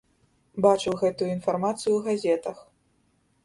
Бачыў 0.65 0.95
гэтую 1.03 1.29
інфармацыю 1.33 1.91
ў 1.95 2.01
газетах. 2.09 2.57